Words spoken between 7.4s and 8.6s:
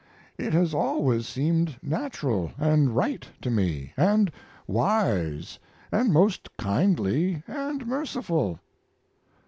and merciful."